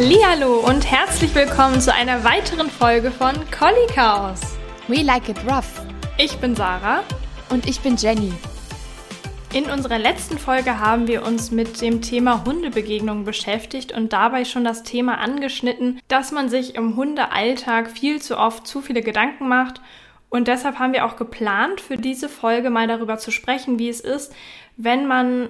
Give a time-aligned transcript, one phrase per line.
[0.00, 4.56] Hallo und herzlich willkommen zu einer weiteren Folge von Collie Chaos.
[4.86, 5.82] We like it rough.
[6.16, 7.02] Ich bin Sarah
[7.50, 8.32] und ich bin Jenny.
[9.52, 14.62] In unserer letzten Folge haben wir uns mit dem Thema Hundebegegnungen beschäftigt und dabei schon
[14.62, 19.80] das Thema angeschnitten, dass man sich im Hundealltag viel zu oft zu viele Gedanken macht
[20.30, 23.98] und deshalb haben wir auch geplant, für diese Folge mal darüber zu sprechen, wie es
[23.98, 24.32] ist,
[24.76, 25.48] wenn man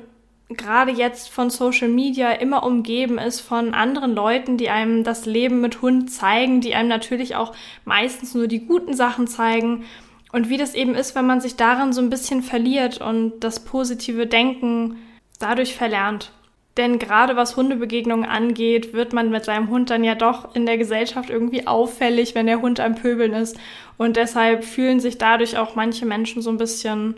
[0.49, 5.61] gerade jetzt von Social Media immer umgeben ist von anderen Leuten, die einem das Leben
[5.61, 9.85] mit Hund zeigen, die einem natürlich auch meistens nur die guten Sachen zeigen.
[10.33, 13.61] Und wie das eben ist, wenn man sich darin so ein bisschen verliert und das
[13.61, 14.97] positive Denken
[15.39, 16.33] dadurch verlernt.
[16.77, 20.79] Denn gerade was Hundebegegnungen angeht, wird man mit seinem Hund dann ja doch in der
[20.79, 23.59] Gesellschaft irgendwie auffällig, wenn der Hund am Pöbeln ist.
[23.97, 27.17] Und deshalb fühlen sich dadurch auch manche Menschen so ein bisschen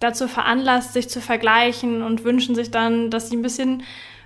[0.00, 3.82] dazu veranlasst, sich zu vergleichen und wünschen sich dann, dass sie ein bisschen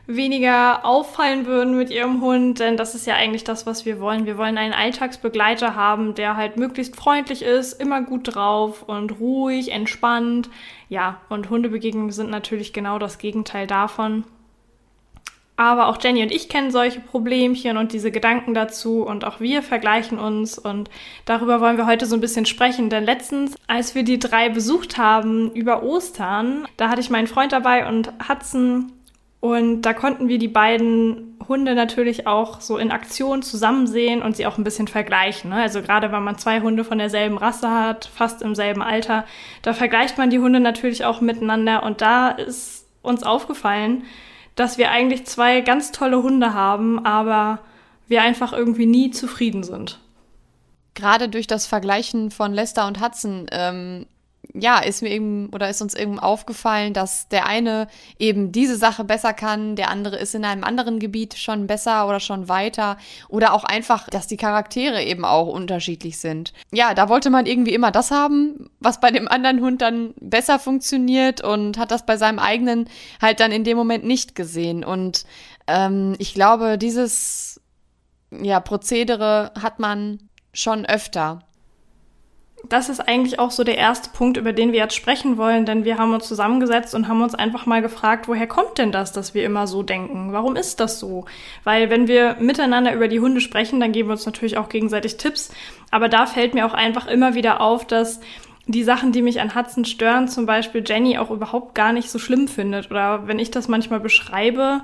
[0.07, 4.27] weniger auffallen würden mit ihrem Hund, denn das ist ja eigentlich das, was wir wollen.
[4.27, 9.71] Wir wollen einen Alltagsbegleiter haben, der halt möglichst freundlich ist, immer gut drauf und ruhig,
[9.71, 10.51] entspannt.
[10.89, 14.25] Ja, und Hundebegegnungen sind natürlich genau das Gegenteil davon.
[15.61, 19.63] Aber auch Jenny und ich kennen solche Problemchen und diese Gedanken dazu und auch wir
[19.63, 20.89] vergleichen uns und
[21.27, 22.89] darüber wollen wir heute so ein bisschen sprechen.
[22.89, 27.53] Denn letztens, als wir die drei besucht haben über Ostern, da hatte ich meinen Freund
[27.53, 28.91] dabei und Hudson
[29.41, 34.37] und da konnten wir die beiden Hunde natürlich auch so in Aktion zusammen sehen und
[34.37, 35.51] sie auch ein bisschen vergleichen.
[35.51, 35.57] Ne?
[35.57, 39.27] Also gerade wenn man zwei Hunde von derselben Rasse hat, fast im selben Alter,
[39.61, 44.05] da vergleicht man die Hunde natürlich auch miteinander und da ist uns aufgefallen,
[44.61, 47.61] dass wir eigentlich zwei ganz tolle Hunde haben, aber
[48.09, 49.99] wir einfach irgendwie nie zufrieden sind.
[50.95, 54.07] Gerade durch das Vergleichen von Lester und Hudson ähm,
[54.55, 57.87] ja, ist mir eben oder ist uns eben aufgefallen, dass der eine
[58.19, 62.21] eben diese Sache besser kann, der andere ist in einem anderen Gebiet schon besser oder
[62.21, 62.97] schon weiter
[63.29, 66.53] oder auch einfach, dass die Charaktere eben auch unterschiedlich sind.
[66.73, 70.59] Ja, da wollte man irgendwie immer das haben, was bei dem anderen Hund dann besser
[70.59, 72.89] funktioniert und hat das bei seinem eigenen
[73.21, 74.85] halt dann in dem Moment nicht gesehen.
[74.85, 75.25] Und
[75.67, 77.61] ähm, ich glaube, dieses
[78.31, 80.19] ja, Prozedere hat man
[80.53, 81.41] schon öfter
[82.69, 85.85] das ist eigentlich auch so der erste Punkt, über den wir jetzt sprechen wollen, denn
[85.85, 89.35] wir haben uns zusammengesetzt und haben uns einfach mal gefragt, woher kommt denn das, dass
[89.35, 90.33] wir immer so denken?
[90.33, 91.25] Warum ist das so?
[91.65, 95.17] Weil wenn wir miteinander über die Hunde sprechen, dann geben wir uns natürlich auch gegenseitig
[95.17, 95.53] Tipps,
[95.91, 98.21] aber da fällt mir auch einfach immer wieder auf, dass
[98.67, 102.19] die Sachen, die mich an Hudson stören, zum Beispiel Jenny auch überhaupt gar nicht so
[102.19, 102.91] schlimm findet.
[102.91, 104.83] Oder wenn ich das manchmal beschreibe,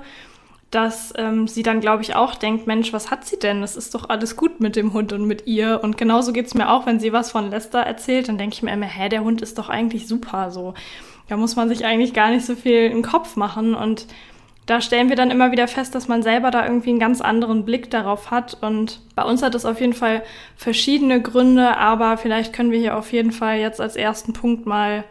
[0.71, 3.63] dass ähm, sie dann, glaube ich, auch denkt, Mensch, was hat sie denn?
[3.63, 5.79] Es ist doch alles gut mit dem Hund und mit ihr.
[5.81, 8.73] Und genauso geht's mir auch, wenn sie was von Lester erzählt, dann denke ich mir
[8.73, 10.51] immer, hä, der Hund ist doch eigentlich super.
[10.51, 10.73] So,
[11.29, 13.75] da muss man sich eigentlich gar nicht so viel im Kopf machen.
[13.75, 14.07] Und
[14.65, 17.63] da stellen wir dann immer wieder fest, dass man selber da irgendwie einen ganz anderen
[17.63, 18.57] Blick darauf hat.
[18.61, 20.21] Und bei uns hat es auf jeden Fall
[20.57, 25.05] verschiedene Gründe, aber vielleicht können wir hier auf jeden Fall jetzt als ersten Punkt mal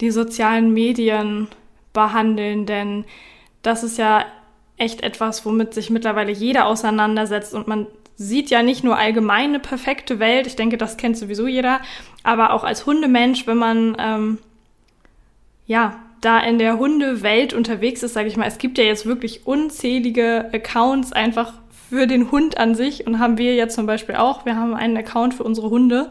[0.00, 1.48] die sozialen Medien
[1.92, 3.04] behandeln, denn
[3.62, 4.24] das ist ja
[4.82, 9.60] echt etwas, womit sich mittlerweile jeder auseinandersetzt und man sieht ja nicht nur allgemein eine
[9.60, 11.80] perfekte Welt, ich denke, das kennt sowieso jeder,
[12.22, 14.38] aber auch als Hundemensch, wenn man ähm,
[15.66, 19.46] ja da in der Hundewelt unterwegs ist, sage ich mal, es gibt ja jetzt wirklich
[19.46, 21.54] unzählige Accounts einfach
[21.88, 24.46] für den Hund an sich und haben wir jetzt zum Beispiel auch.
[24.46, 26.10] Wir haben einen Account für unsere Hunde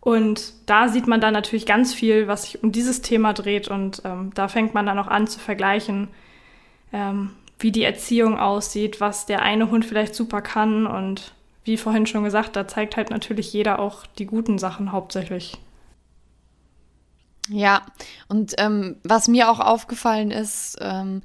[0.00, 4.02] und da sieht man dann natürlich ganz viel, was sich um dieses Thema dreht und
[4.04, 6.08] ähm, da fängt man dann auch an zu vergleichen.
[6.92, 11.32] Ähm, wie die Erziehung aussieht, was der eine Hund vielleicht super kann und
[11.64, 15.56] wie vorhin schon gesagt, da zeigt halt natürlich jeder auch die guten Sachen hauptsächlich.
[17.48, 17.82] Ja,
[18.28, 21.22] und ähm, was mir auch aufgefallen ist, ähm,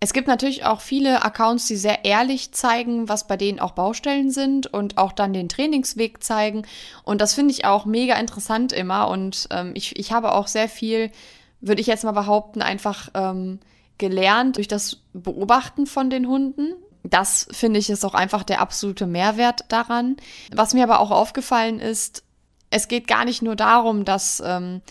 [0.00, 4.32] es gibt natürlich auch viele Accounts, die sehr ehrlich zeigen, was bei denen auch Baustellen
[4.32, 6.66] sind und auch dann den Trainingsweg zeigen.
[7.04, 9.06] Und das finde ich auch mega interessant immer.
[9.06, 11.12] Und ähm, ich, ich habe auch sehr viel,
[11.60, 13.60] würde ich jetzt mal behaupten, einfach ähm,
[13.98, 16.74] gelernt durch das Beobachten von den Hunden.
[17.04, 20.16] Das finde ich ist auch einfach der absolute Mehrwert daran.
[20.52, 22.24] Was mir aber auch aufgefallen ist,
[22.70, 24.82] es geht gar nicht nur darum, dass ähm,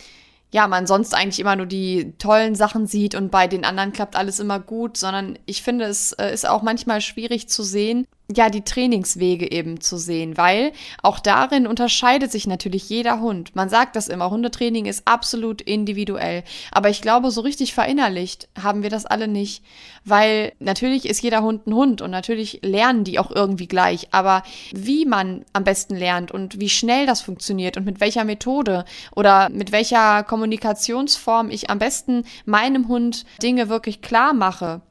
[0.53, 4.15] ja, man sonst eigentlich immer nur die tollen Sachen sieht und bei den anderen klappt
[4.17, 8.49] alles immer gut, sondern ich finde, es äh, ist auch manchmal schwierig zu sehen, ja,
[8.49, 13.55] die Trainingswege eben zu sehen, weil auch darin unterscheidet sich natürlich jeder Hund.
[13.55, 16.43] Man sagt das immer, Hundetraining ist absolut individuell.
[16.71, 19.63] Aber ich glaube, so richtig verinnerlicht haben wir das alle nicht,
[20.05, 24.07] weil natürlich ist jeder Hund ein Hund und natürlich lernen die auch irgendwie gleich.
[24.11, 28.85] Aber wie man am besten lernt und wie schnell das funktioniert und mit welcher Methode
[29.15, 34.81] oder mit welcher Kommunikationsform ich am besten meinem Hund Dinge wirklich klar mache,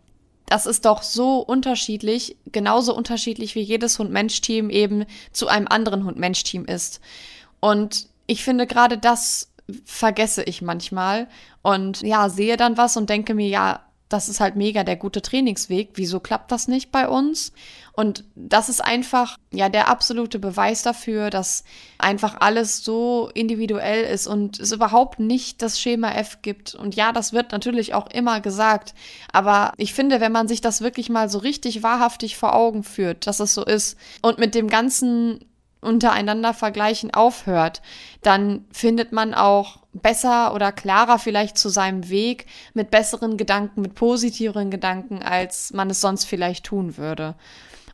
[0.50, 6.64] das ist doch so unterschiedlich, genauso unterschiedlich wie jedes Hund-Mensch-Team eben zu einem anderen Hund-Mensch-Team
[6.64, 7.00] ist.
[7.60, 9.52] Und ich finde gerade das
[9.84, 11.28] vergesse ich manchmal
[11.62, 15.22] und ja, sehe dann was und denke mir, ja, das ist halt mega der gute
[15.22, 15.90] Trainingsweg.
[15.94, 17.52] Wieso klappt das nicht bei uns?
[17.92, 21.64] Und das ist einfach, ja, der absolute Beweis dafür, dass
[21.98, 26.74] einfach alles so individuell ist und es überhaupt nicht das Schema F gibt.
[26.74, 28.94] Und ja, das wird natürlich auch immer gesagt.
[29.32, 33.26] Aber ich finde, wenn man sich das wirklich mal so richtig wahrhaftig vor Augen führt,
[33.26, 35.40] dass es so ist und mit dem ganzen
[35.80, 37.80] untereinander vergleichen aufhört,
[38.22, 43.94] dann findet man auch besser oder klarer vielleicht zu seinem Weg mit besseren Gedanken, mit
[43.94, 47.34] positiveren Gedanken, als man es sonst vielleicht tun würde.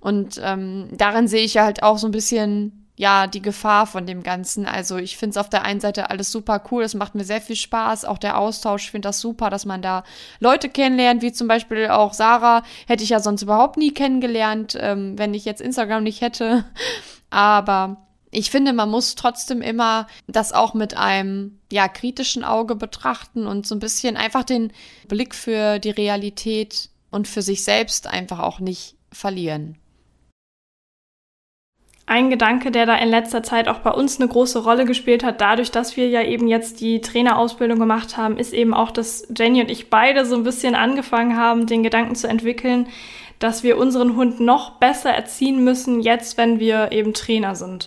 [0.06, 4.23] Und ähm, darin sehe ich halt auch so ein bisschen ja, die Gefahr von dem
[4.23, 4.64] Ganzen.
[4.64, 7.41] Also ich finde es auf der einen Seite alles super cool, es macht mir sehr
[7.41, 10.05] viel Spaß, auch der Austausch, ich finde das super, dass man da
[10.38, 15.19] Leute kennenlernt, wie zum Beispiel auch Sarah, hätte ich ja sonst überhaupt nie kennengelernt, ähm,
[15.19, 16.64] wenn ich jetzt Instagram nicht hätte.
[17.31, 23.49] Aber ich finde, man muss trotzdem immer das auch mit einem ja kritischen Auge betrachten
[23.49, 24.73] und so ein bisschen einfach den
[25.08, 29.79] Blick für die Realität und für sich selbst einfach auch nicht verlieren.
[32.08, 35.41] Ein Gedanke, der da in letzter Zeit auch bei uns eine große Rolle gespielt hat,
[35.41, 39.61] dadurch, dass wir ja eben jetzt die Trainerausbildung gemacht haben, ist eben auch, dass Jenny
[39.61, 42.87] und ich beide so ein bisschen angefangen haben, den Gedanken zu entwickeln,
[43.41, 47.87] dass wir unseren Hund noch besser erziehen müssen, jetzt, wenn wir eben Trainer sind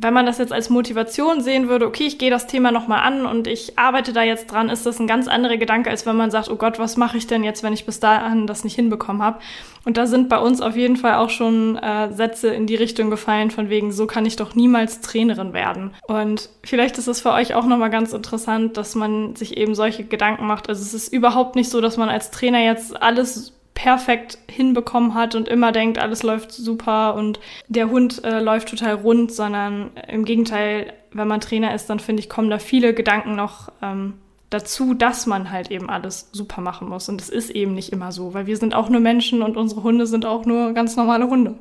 [0.00, 3.26] wenn man das jetzt als Motivation sehen würde, okay, ich gehe das Thema nochmal an
[3.26, 6.30] und ich arbeite da jetzt dran, ist das ein ganz anderer Gedanke, als wenn man
[6.30, 9.22] sagt, oh Gott, was mache ich denn jetzt, wenn ich bis dahin das nicht hinbekommen
[9.22, 9.40] habe.
[9.84, 13.10] Und da sind bei uns auf jeden Fall auch schon äh, Sätze in die Richtung
[13.10, 15.94] gefallen, von wegen, so kann ich doch niemals Trainerin werden.
[16.06, 20.04] Und vielleicht ist es für euch auch nochmal ganz interessant, dass man sich eben solche
[20.04, 20.68] Gedanken macht.
[20.68, 25.36] Also es ist überhaupt nicht so, dass man als Trainer jetzt alles perfekt hinbekommen hat
[25.36, 27.38] und immer denkt, alles läuft super und
[27.68, 32.20] der Hund äh, läuft total rund, sondern im Gegenteil, wenn man Trainer ist, dann finde
[32.20, 34.14] ich, kommen da viele Gedanken noch ähm,
[34.50, 37.08] dazu, dass man halt eben alles super machen muss.
[37.08, 39.84] Und es ist eben nicht immer so, weil wir sind auch nur Menschen und unsere
[39.84, 41.54] Hunde sind auch nur ganz normale Hunde.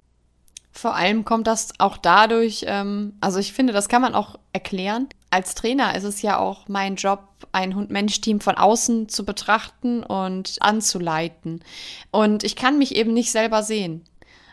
[0.77, 5.07] Vor allem kommt das auch dadurch, ähm, also ich finde, das kann man auch erklären,
[5.31, 10.57] als Trainer ist es ja auch mein Job, ein Hund-Mensch-Team von außen zu betrachten und
[10.59, 11.63] anzuleiten.
[12.12, 14.03] Und ich kann mich eben nicht selber sehen.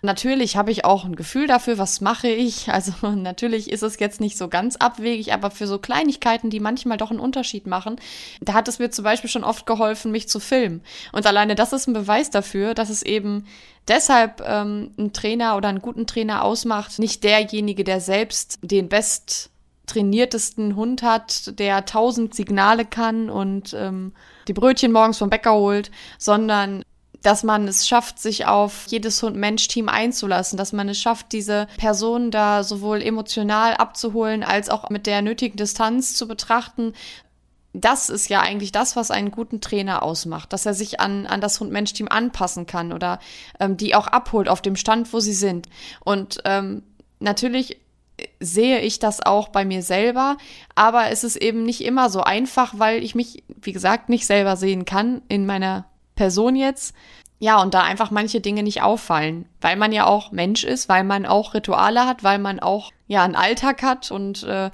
[0.04, 2.68] Natürlich habe ich auch ein Gefühl dafür, was mache ich.
[2.74, 6.98] Also natürlich ist es jetzt nicht so ganz abwegig, aber für so Kleinigkeiten, die manchmal
[6.98, 7.96] doch einen Unterschied machen,
[8.40, 10.82] da hat es mir zum Beispiel schon oft geholfen, mich zu filmen.
[11.12, 13.46] Und alleine das ist ein Beweis dafür, dass es eben
[13.88, 19.50] deshalb ähm, einen Trainer oder einen guten Trainer ausmacht, nicht derjenige, der selbst den best
[19.86, 24.12] trainiertesten Hund hat, der tausend Signale kann und ähm,
[24.48, 26.82] die Brötchen morgens vom Bäcker holt, sondern
[27.24, 32.30] dass man es schafft, sich auf jedes Hund-Mensch-Team einzulassen, dass man es schafft, diese Person
[32.30, 36.92] da sowohl emotional abzuholen als auch mit der nötigen Distanz zu betrachten.
[37.72, 41.40] Das ist ja eigentlich das, was einen guten Trainer ausmacht, dass er sich an, an
[41.40, 43.18] das Hund-Mensch-Team anpassen kann oder
[43.58, 45.70] ähm, die auch abholt auf dem Stand, wo sie sind.
[46.04, 46.82] Und ähm,
[47.20, 47.80] natürlich
[48.38, 50.36] sehe ich das auch bei mir selber,
[50.74, 54.56] aber es ist eben nicht immer so einfach, weil ich mich, wie gesagt, nicht selber
[54.56, 56.94] sehen kann in meiner Person jetzt.
[57.38, 61.04] Ja, und da einfach manche Dinge nicht auffallen, weil man ja auch Mensch ist, weil
[61.04, 64.70] man auch Rituale hat, weil man auch ja einen Alltag hat und äh,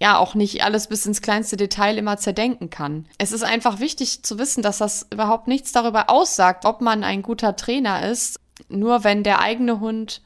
[0.00, 3.06] ja auch nicht alles bis ins kleinste Detail immer zerdenken kann.
[3.18, 7.22] Es ist einfach wichtig zu wissen, dass das überhaupt nichts darüber aussagt, ob man ein
[7.22, 10.22] guter Trainer ist, nur wenn der eigene Hund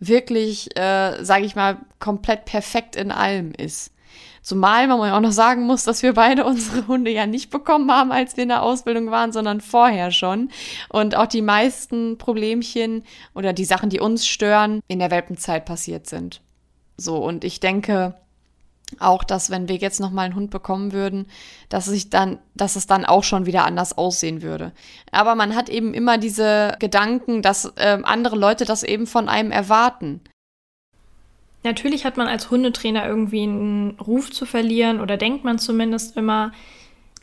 [0.00, 3.92] wirklich, äh, sage ich mal, komplett perfekt in allem ist.
[4.42, 8.10] Zumal man auch noch sagen muss, dass wir beide unsere Hunde ja nicht bekommen haben,
[8.10, 10.50] als wir in der Ausbildung waren, sondern vorher schon.
[10.88, 16.08] Und auch die meisten Problemchen oder die Sachen, die uns stören, in der Welpenzeit passiert
[16.08, 16.40] sind.
[16.96, 18.14] So, und ich denke,
[18.98, 21.26] auch, dass wenn wir jetzt noch mal einen Hund bekommen würden,
[21.68, 24.72] dass sich dann, dass es dann auch schon wieder anders aussehen würde.
[25.10, 29.50] Aber man hat eben immer diese Gedanken, dass äh, andere Leute das eben von einem
[29.50, 30.20] erwarten.
[31.64, 36.52] Natürlich hat man als Hundetrainer irgendwie einen Ruf zu verlieren oder denkt man zumindest immer.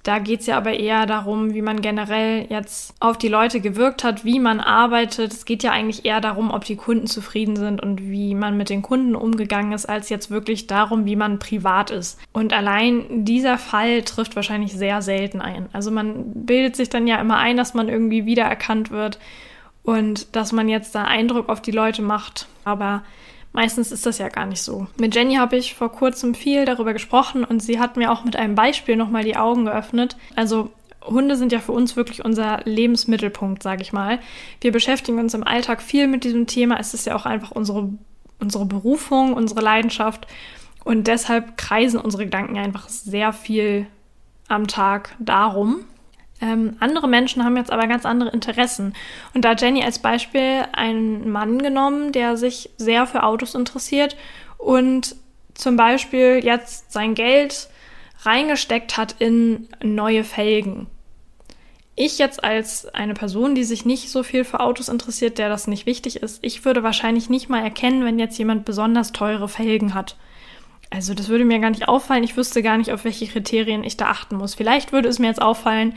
[0.03, 4.05] Da geht es ja aber eher darum, wie man generell jetzt auf die Leute gewirkt
[4.05, 5.33] hat, wie man arbeitet.
[5.33, 8.69] Es geht ja eigentlich eher darum, ob die Kunden zufrieden sind und wie man mit
[8.69, 12.17] den Kunden umgegangen ist, als jetzt wirklich darum, wie man privat ist.
[12.31, 15.67] Und allein dieser Fall trifft wahrscheinlich sehr selten ein.
[15.73, 19.19] Also man bildet sich dann ja immer ein, dass man irgendwie wiedererkannt wird
[19.83, 22.47] und dass man jetzt da Eindruck auf die Leute macht.
[22.63, 23.03] Aber
[23.51, 24.87] Meistens ist das ja gar nicht so.
[24.99, 28.35] Mit Jenny habe ich vor kurzem viel darüber gesprochen und sie hat mir auch mit
[28.35, 30.17] einem Beispiel nochmal die Augen geöffnet.
[30.35, 30.71] Also
[31.03, 34.19] Hunde sind ja für uns wirklich unser Lebensmittelpunkt, sage ich mal.
[34.61, 36.79] Wir beschäftigen uns im Alltag viel mit diesem Thema.
[36.79, 37.89] Es ist ja auch einfach unsere,
[38.39, 40.27] unsere Berufung, unsere Leidenschaft.
[40.83, 43.87] Und deshalb kreisen unsere Gedanken einfach sehr viel
[44.47, 45.85] am Tag darum.
[46.41, 48.93] Ähm, andere Menschen haben jetzt aber ganz andere Interessen.
[49.33, 54.15] Und da Jenny als Beispiel einen Mann genommen, der sich sehr für Autos interessiert
[54.57, 55.15] und
[55.53, 57.69] zum Beispiel jetzt sein Geld
[58.21, 60.87] reingesteckt hat in neue Felgen.
[61.95, 65.67] Ich jetzt als eine Person, die sich nicht so viel für Autos interessiert, der das
[65.67, 69.93] nicht wichtig ist, ich würde wahrscheinlich nicht mal erkennen, wenn jetzt jemand besonders teure Felgen
[69.93, 70.15] hat.
[70.89, 72.23] Also das würde mir gar nicht auffallen.
[72.23, 74.55] Ich wüsste gar nicht, auf welche Kriterien ich da achten muss.
[74.55, 75.93] Vielleicht würde es mir jetzt auffallen,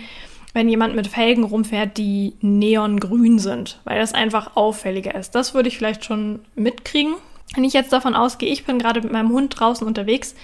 [0.52, 5.34] wenn jemand mit Felgen rumfährt, die neongrün sind, weil das einfach auffälliger ist.
[5.34, 7.14] Das würde ich vielleicht schon mitkriegen.
[7.54, 10.34] Wenn ich jetzt davon ausgehe, ich bin gerade mit meinem Hund draußen unterwegs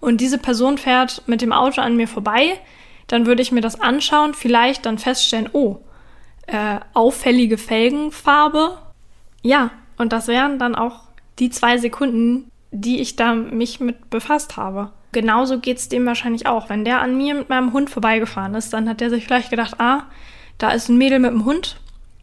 [0.00, 2.58] und diese Person fährt mit dem Auto an mir vorbei,
[3.06, 5.78] dann würde ich mir das anschauen, vielleicht dann feststellen, oh,
[6.46, 8.78] äh, auffällige Felgenfarbe.
[9.42, 11.00] Ja, und das wären dann auch
[11.38, 14.92] die zwei Sekunden, die ich da mich mit befasst habe.
[15.12, 16.68] Genauso geht es dem wahrscheinlich auch.
[16.68, 19.80] Wenn der an mir mit meinem Hund vorbeigefahren ist, dann hat der sich vielleicht gedacht,
[19.80, 20.04] ah,
[20.58, 21.80] da ist ein Mädel mit dem Hund.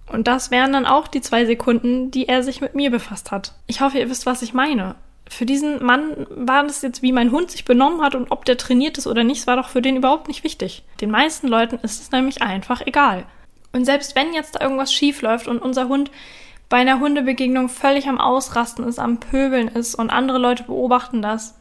[0.08, 3.54] Und das wären dann auch die zwei Sekunden, die er sich mit mir befasst hat.
[3.66, 4.96] Ich hoffe, ihr wisst, was ich meine.
[5.28, 8.58] Für diesen Mann war das jetzt, wie mein Hund sich benommen hat und ob der
[8.58, 10.84] trainiert ist oder nicht, war doch für den überhaupt nicht wichtig.
[11.02, 13.26] Den meisten Leuten ist es nämlich einfach egal.
[13.72, 16.12] Und selbst wenn jetzt da irgendwas schief läuft und unser Hund
[16.70, 21.56] bei einer Hundebegegnung völlig am Ausrasten ist, am Pöbeln ist und andere Leute beobachten das,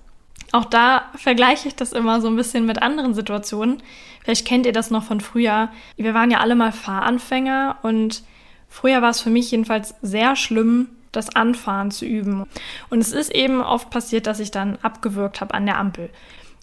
[0.52, 3.82] auch da vergleiche ich das immer so ein bisschen mit anderen Situationen.
[4.22, 5.68] Vielleicht kennt ihr das noch von früher.
[5.96, 8.22] Wir waren ja alle mal Fahranfänger und
[8.68, 12.44] früher war es für mich jedenfalls sehr schlimm, das Anfahren zu üben.
[12.90, 16.10] Und es ist eben oft passiert, dass ich dann abgewürgt habe an der Ampel.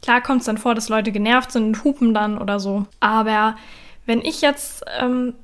[0.02, 2.86] Klar kommt es dann vor, dass Leute genervt sind und hupen dann oder so.
[3.00, 3.56] Aber
[4.06, 5.36] wenn ich jetzt ähm,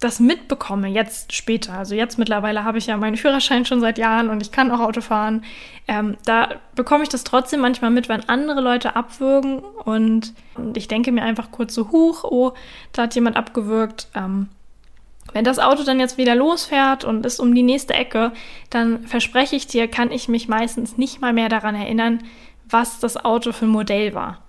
[0.00, 4.28] das mitbekomme, jetzt später, also jetzt mittlerweile habe ich ja meinen Führerschein schon seit Jahren
[4.28, 5.44] und ich kann auch Auto fahren,
[5.86, 10.88] ähm, da bekomme ich das trotzdem manchmal mit, wenn andere Leute abwürgen und, und ich
[10.88, 12.52] denke mir einfach kurz so, huch, oh,
[12.92, 14.08] da hat jemand abgewürgt.
[14.14, 14.48] Ähm,
[15.32, 18.32] wenn das Auto dann jetzt wieder losfährt und ist um die nächste Ecke,
[18.70, 22.22] dann verspreche ich dir, kann ich mich meistens nicht mal mehr daran erinnern,
[22.68, 24.43] was das Auto für ein Modell war.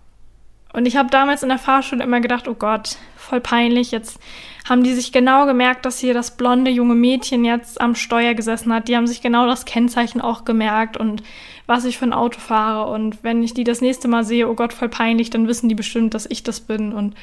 [0.75, 3.91] Und ich habe damals in der Fahrschule immer gedacht, oh Gott, voll peinlich.
[3.91, 4.19] Jetzt
[4.67, 8.73] haben die sich genau gemerkt, dass hier das blonde junge Mädchen jetzt am Steuer gesessen
[8.73, 8.89] hat.
[8.89, 11.23] Die haben sich genau das Kennzeichen auch gemerkt und
[11.65, 12.91] was ich für ein Auto fahre.
[12.91, 15.75] Und wenn ich die das nächste Mal sehe, oh Gott, voll peinlich, dann wissen die
[15.75, 16.91] bestimmt, dass ich das bin.
[16.91, 17.15] Und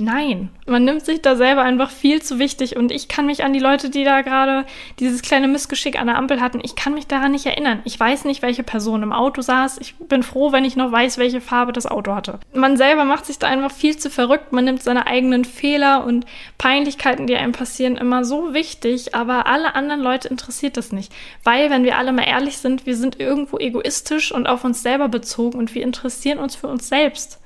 [0.00, 3.52] Nein, man nimmt sich da selber einfach viel zu wichtig und ich kann mich an
[3.52, 4.66] die Leute, die da gerade
[4.98, 7.80] dieses kleine Missgeschick an der Ampel hatten, ich kann mich daran nicht erinnern.
[7.84, 9.78] Ich weiß nicht, welche Person im Auto saß.
[9.78, 12.40] Ich bin froh, wenn ich noch weiß, welche Farbe das Auto hatte.
[12.52, 14.52] Man selber macht sich da einfach viel zu verrückt.
[14.52, 16.26] Man nimmt seine eigenen Fehler und
[16.58, 21.12] Peinlichkeiten, die einem passieren, immer so wichtig, aber alle anderen Leute interessiert das nicht.
[21.44, 25.08] Weil, wenn wir alle mal ehrlich sind, wir sind irgendwo egoistisch und auf uns selber
[25.08, 27.40] bezogen und wir interessieren uns für uns selbst.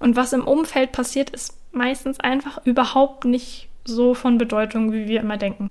[0.00, 5.20] Und was im Umfeld passiert, ist meistens einfach überhaupt nicht so von Bedeutung, wie wir
[5.20, 5.70] immer denken.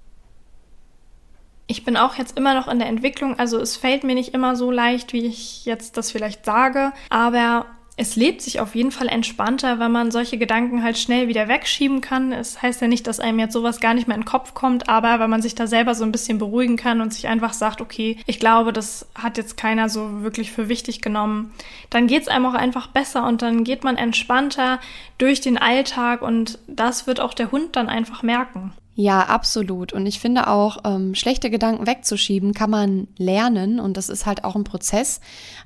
[1.65, 4.55] Ich bin auch jetzt immer noch in der Entwicklung, also es fällt mir nicht immer
[4.55, 9.07] so leicht, wie ich jetzt das vielleicht sage, aber es lebt sich auf jeden Fall
[9.07, 12.31] entspannter, wenn man solche Gedanken halt schnell wieder wegschieben kann.
[12.31, 14.89] Es heißt ja nicht, dass einem jetzt sowas gar nicht mehr in den Kopf kommt,
[14.89, 17.81] aber wenn man sich da selber so ein bisschen beruhigen kann und sich einfach sagt,
[17.81, 21.53] okay, ich glaube, das hat jetzt keiner so wirklich für wichtig genommen,
[21.91, 24.79] dann geht es einem auch einfach besser und dann geht man entspannter
[25.19, 28.73] durch den Alltag und das wird auch der Hund dann einfach merken.
[28.95, 29.91] Ja, absolut.
[29.91, 34.43] Und ich finde auch, ähm, schlechte Gedanken wegzuschieben kann man lernen und das ist halt
[34.43, 35.19] auch ein Prozess.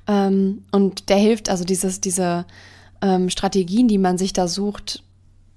[0.06, 2.46] Ähm, und der hilft, also dieses, diese
[3.02, 5.02] ähm, Strategien, die man sich da sucht,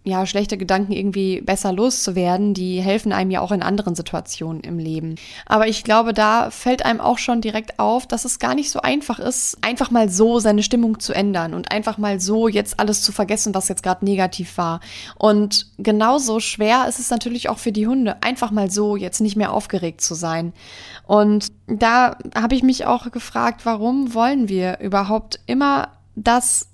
[0.03, 4.79] ja, schlechte Gedanken irgendwie besser loszuwerden, die helfen einem ja auch in anderen Situationen im
[4.79, 5.15] Leben.
[5.45, 8.81] Aber ich glaube, da fällt einem auch schon direkt auf, dass es gar nicht so
[8.81, 13.03] einfach ist, einfach mal so seine Stimmung zu ändern und einfach mal so jetzt alles
[13.03, 14.79] zu vergessen, was jetzt gerade negativ war.
[15.19, 19.35] Und genauso schwer ist es natürlich auch für die Hunde, einfach mal so jetzt nicht
[19.35, 20.53] mehr aufgeregt zu sein.
[21.05, 26.70] Und da habe ich mich auch gefragt, warum wollen wir überhaupt immer das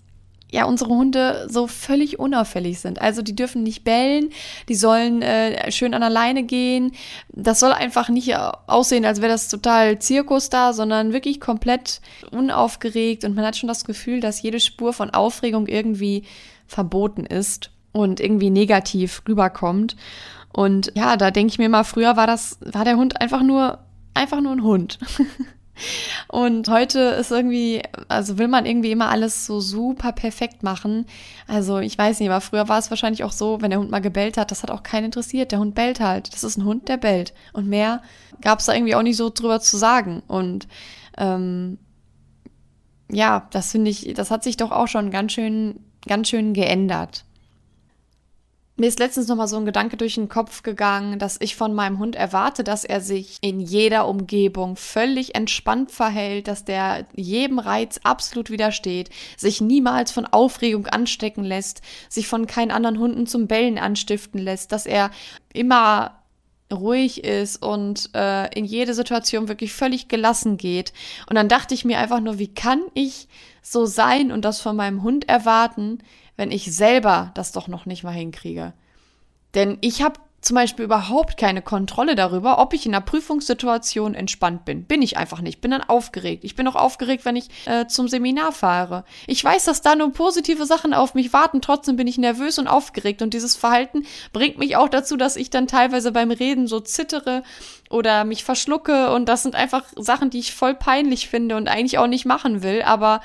[0.52, 3.02] ja unsere Hunde so völlig unauffällig sind.
[3.02, 4.30] Also die dürfen nicht bellen,
[4.70, 6.94] die sollen äh, schön an der Leine gehen.
[7.30, 12.02] Das soll einfach nicht aussehen, als wäre das total Zirkus da, sondern wirklich komplett
[12.32, 16.24] unaufgeregt und man hat schon das Gefühl, dass jede Spur von Aufregung irgendwie
[16.66, 19.96] verboten ist und irgendwie negativ rüberkommt.
[20.54, 23.80] Und ja, da denke ich mir mal, früher war das, war der Hund einfach nur,
[24.14, 24.98] einfach nur ein Hund.
[26.28, 31.06] Und heute ist irgendwie, also will man irgendwie immer alles so super perfekt machen.
[31.48, 34.02] Also ich weiß nicht, aber früher war es wahrscheinlich auch so, wenn der Hund mal
[34.02, 35.52] gebellt hat, das hat auch keinen interessiert.
[35.52, 36.34] Der Hund bellt halt.
[36.34, 37.34] Das ist ein Hund, der bellt.
[37.54, 38.02] Und mehr
[38.42, 40.24] gab es da irgendwie auch nicht so drüber zu sagen.
[40.28, 40.68] Und
[41.18, 41.78] ähm,
[43.10, 47.26] ja, das finde ich, das hat sich doch auch schon ganz schön, ganz schön geändert.
[48.80, 51.74] Mir ist letztens noch mal so ein Gedanke durch den Kopf gegangen, dass ich von
[51.74, 57.58] meinem Hund erwarte, dass er sich in jeder Umgebung völlig entspannt verhält, dass der jedem
[57.58, 63.48] Reiz absolut widersteht, sich niemals von Aufregung anstecken lässt, sich von keinen anderen Hunden zum
[63.48, 65.10] Bellen anstiften lässt, dass er
[65.54, 66.22] immer
[66.72, 70.94] ruhig ist und äh, in jede Situation wirklich völlig gelassen geht.
[71.28, 73.28] Und dann dachte ich mir einfach nur, wie kann ich
[73.64, 76.00] so sein und das von meinem Hund erwarten,
[76.38, 78.74] wenn ich selber das doch noch nicht mal hinkriege.
[79.54, 84.66] Denn ich habe zum Beispiel überhaupt keine Kontrolle darüber, ob ich in einer Prüfungssituation entspannt
[84.66, 84.86] bin.
[84.86, 85.62] Bin ich einfach nicht.
[85.62, 86.44] Bin dann aufgeregt.
[86.44, 89.04] Ich bin auch aufgeregt, wenn ich äh, zum Seminar fahre.
[89.26, 91.62] Ich weiß, dass da nur positive Sachen auf mich warten.
[91.62, 93.22] Trotzdem bin ich nervös und aufgeregt.
[93.24, 97.42] Und dieses Verhalten bringt mich auch dazu, dass ich dann teilweise beim Reden so zittere
[97.90, 99.12] oder mich verschlucke.
[99.14, 102.62] Und das sind einfach Sachen, die ich voll peinlich finde und eigentlich auch nicht machen
[102.62, 102.84] will.
[102.84, 103.22] Aber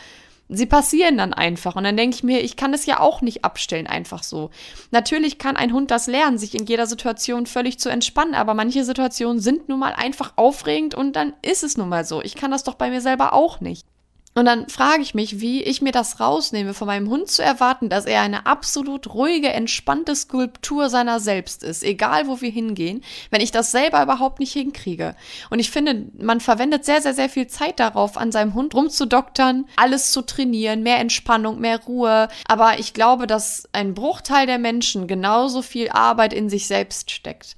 [0.55, 1.77] Sie passieren dann einfach.
[1.77, 4.51] Und dann denke ich mir, ich kann es ja auch nicht abstellen, einfach so.
[4.91, 8.85] Natürlich kann ein Hund das lernen, sich in jeder Situation völlig zu entspannen, aber manche
[8.85, 12.23] Situationen sind nun mal einfach aufregend und dann ist es nun mal so.
[12.23, 13.87] Ich kann das doch bei mir selber auch nicht.
[14.35, 17.91] Und dann frage ich mich, wie ich mir das rausnehme, von meinem Hund zu erwarten,
[17.91, 23.43] dass er eine absolut ruhige, entspannte Skulptur seiner selbst ist, egal wo wir hingehen, wenn
[23.43, 25.15] ich das selber überhaupt nicht hinkriege.
[25.51, 29.67] Und ich finde, man verwendet sehr, sehr, sehr viel Zeit darauf, an seinem Hund rumzudoktern,
[29.77, 32.29] alles zu trainieren, mehr Entspannung, mehr Ruhe.
[32.47, 37.55] Aber ich glaube, dass ein Bruchteil der Menschen genauso viel Arbeit in sich selbst steckt.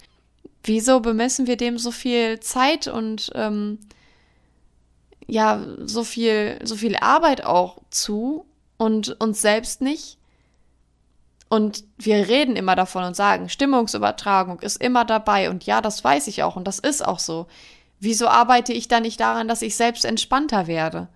[0.64, 3.78] Wieso bemessen wir dem so viel Zeit und ähm,
[5.26, 10.19] ja so viel, so viel Arbeit auch zu und uns selbst nicht.
[11.49, 15.51] Und wir reden immer davon und sagen, Stimmungsübertragung ist immer dabei.
[15.51, 17.46] Und ja, das weiß ich auch und das ist auch so.
[18.01, 21.09] Wieso arbeite ich da nicht daran, dass ich selbst entspannter werde?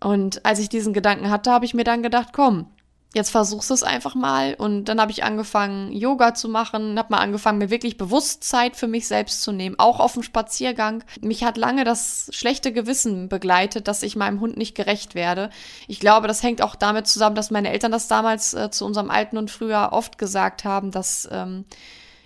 [0.00, 2.66] Und als ich diesen Gedanken hatte, habe ich mir dann gedacht, komm,
[3.14, 4.54] jetzt versuchst du es einfach mal.
[4.54, 8.76] Und dann habe ich angefangen, Yoga zu machen, habe mal angefangen, mir wirklich bewusst Zeit
[8.76, 11.02] für mich selbst zu nehmen, auch auf dem Spaziergang.
[11.20, 15.50] Mich hat lange das schlechte Gewissen begleitet, dass ich meinem Hund nicht gerecht werde.
[15.86, 19.10] Ich glaube, das hängt auch damit zusammen, dass meine Eltern das damals äh, zu unserem
[19.10, 21.64] Alten und früher oft gesagt haben, dass ähm,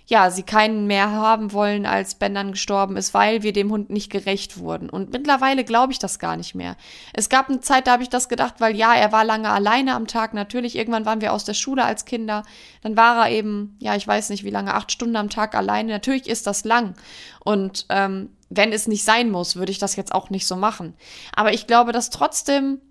[0.05, 3.89] ja, sie keinen mehr haben wollen, als Ben dann gestorben ist, weil wir dem Hund
[3.89, 4.89] nicht gerecht wurden.
[4.89, 6.75] Und mittlerweile glaube ich das gar nicht mehr.
[7.13, 9.95] Es gab eine Zeit, da habe ich das gedacht, weil ja, er war lange alleine
[9.95, 10.33] am Tag.
[10.33, 12.43] Natürlich, irgendwann waren wir aus der Schule als Kinder.
[12.81, 15.93] Dann war er eben, ja, ich weiß nicht wie lange, acht Stunden am Tag alleine.
[15.93, 16.95] Natürlich ist das lang.
[17.39, 20.95] Und ähm, wenn es nicht sein muss, würde ich das jetzt auch nicht so machen.
[21.33, 22.81] Aber ich glaube, dass trotzdem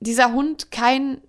[0.00, 1.20] dieser Hund kein,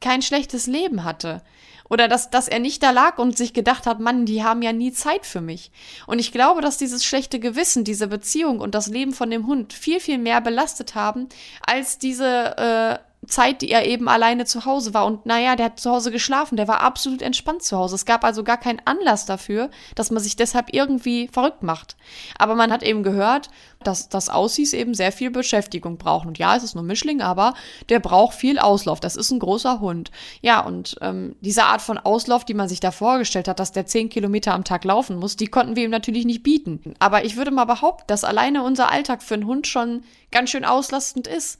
[0.00, 1.42] kein schlechtes Leben hatte.
[1.88, 4.72] Oder dass, dass er nicht da lag und sich gedacht hat, Mann, die haben ja
[4.72, 5.70] nie Zeit für mich.
[6.06, 9.72] Und ich glaube, dass dieses schlechte Gewissen, diese Beziehung und das Leben von dem Hund
[9.72, 11.28] viel, viel mehr belastet haben,
[11.66, 15.04] als diese äh, Zeit, die er eben alleine zu Hause war.
[15.04, 17.96] Und naja, der hat zu Hause geschlafen, der war absolut entspannt zu Hause.
[17.96, 21.96] Es gab also gar keinen Anlass dafür, dass man sich deshalb irgendwie verrückt macht.
[22.38, 23.50] Aber man hat eben gehört,
[23.82, 26.26] dass das Aussies eben sehr viel Beschäftigung braucht.
[26.26, 27.54] Und ja, es ist nur Mischling, aber
[27.88, 29.00] der braucht viel Auslauf.
[29.00, 30.10] Das ist ein großer Hund.
[30.40, 33.86] Ja, und ähm, diese Art von Auslauf, die man sich da vorgestellt hat, dass der
[33.86, 36.94] zehn Kilometer am Tag laufen muss, die konnten wir ihm natürlich nicht bieten.
[36.98, 40.64] Aber ich würde mal behaupten, dass alleine unser Alltag für einen Hund schon ganz schön
[40.64, 41.58] auslastend ist.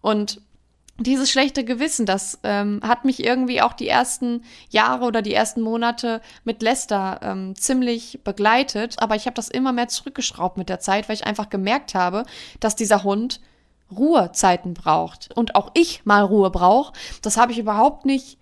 [0.00, 0.40] Und
[0.98, 5.60] dieses schlechte Gewissen, das ähm, hat mich irgendwie auch die ersten Jahre oder die ersten
[5.60, 8.96] Monate mit Lester ähm, ziemlich begleitet.
[8.98, 12.24] Aber ich habe das immer mehr zurückgeschraubt mit der Zeit, weil ich einfach gemerkt habe,
[12.60, 13.40] dass dieser Hund
[13.90, 16.92] Ruhezeiten braucht und auch ich mal Ruhe brauche.
[17.22, 18.38] Das habe ich überhaupt nicht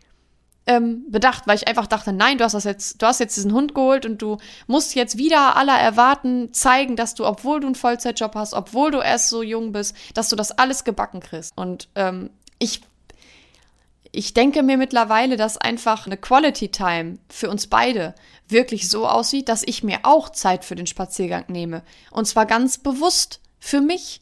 [0.66, 3.52] ähm, bedacht, weil ich einfach dachte, nein, du hast das jetzt, du hast jetzt diesen
[3.52, 4.36] Hund geholt und du
[4.66, 8.98] musst jetzt wieder aller erwarten zeigen, dass du, obwohl du einen Vollzeitjob hast, obwohl du
[8.98, 11.52] erst so jung bist, dass du das alles gebacken kriegst.
[11.56, 12.30] Und ähm,
[12.62, 12.80] ich,
[14.12, 18.14] ich denke mir mittlerweile, dass einfach eine Quality Time für uns beide
[18.48, 21.82] wirklich so aussieht, dass ich mir auch Zeit für den Spaziergang nehme.
[22.10, 24.20] Und zwar ganz bewusst für mich.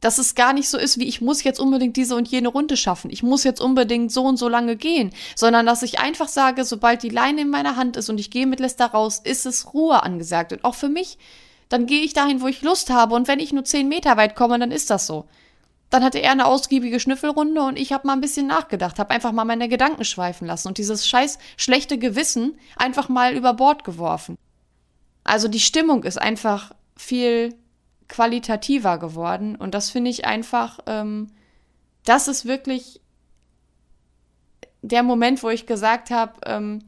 [0.00, 2.76] Dass es gar nicht so ist, wie ich muss jetzt unbedingt diese und jene Runde
[2.76, 3.10] schaffen.
[3.10, 5.14] Ich muss jetzt unbedingt so und so lange gehen.
[5.34, 8.46] Sondern dass ich einfach sage, sobald die Leine in meiner Hand ist und ich gehe
[8.46, 10.52] mit Lester raus, ist es Ruhe angesagt.
[10.52, 11.16] Und auch für mich,
[11.70, 13.14] dann gehe ich dahin, wo ich Lust habe.
[13.14, 15.24] Und wenn ich nur zehn Meter weit komme, dann ist das so.
[15.94, 19.30] Dann hatte er eine ausgiebige Schnüffelrunde und ich habe mal ein bisschen nachgedacht, habe einfach
[19.30, 24.36] mal meine Gedanken schweifen lassen und dieses scheiß schlechte Gewissen einfach mal über Bord geworfen.
[25.22, 27.54] Also die Stimmung ist einfach viel
[28.08, 29.54] qualitativer geworden.
[29.54, 31.28] Und das finde ich einfach, ähm,
[32.04, 33.00] das ist wirklich
[34.82, 36.80] der Moment, wo ich gesagt habe, ähm,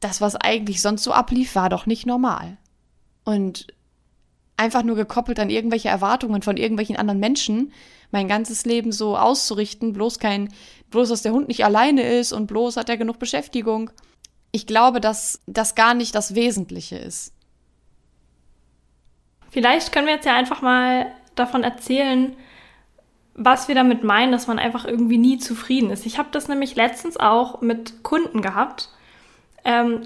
[0.00, 2.56] das, was eigentlich sonst so ablief, war doch nicht normal.
[3.24, 3.66] Und
[4.56, 7.72] einfach nur gekoppelt an irgendwelche Erwartungen von irgendwelchen anderen Menschen,
[8.10, 10.52] mein ganzes Leben so auszurichten, bloß kein,
[10.90, 13.90] bloß dass der Hund nicht alleine ist und bloß hat er genug Beschäftigung.
[14.52, 17.32] Ich glaube, dass das gar nicht das Wesentliche ist.
[19.50, 22.36] Vielleicht können wir jetzt ja einfach mal davon erzählen,
[23.34, 26.06] was wir damit meinen, dass man einfach irgendwie nie zufrieden ist.
[26.06, 28.90] Ich habe das nämlich letztens auch mit Kunden gehabt.
[29.64, 30.02] Ähm,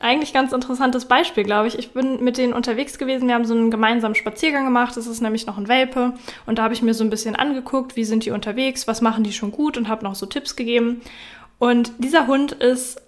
[0.00, 1.78] eigentlich ganz interessantes Beispiel, glaube ich.
[1.78, 3.28] Ich bin mit denen unterwegs gewesen.
[3.28, 4.96] Wir haben so einen gemeinsamen Spaziergang gemacht.
[4.96, 6.14] Das ist nämlich noch ein Welpe.
[6.46, 9.24] Und da habe ich mir so ein bisschen angeguckt, wie sind die unterwegs, was machen
[9.24, 11.02] die schon gut und habe noch so Tipps gegeben.
[11.58, 13.00] Und dieser Hund ist